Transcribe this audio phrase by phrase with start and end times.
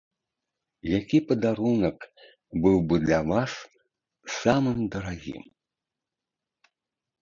[0.99, 1.97] Які падарунак
[2.65, 3.53] быў бы для вас
[4.41, 5.43] самым дарагім?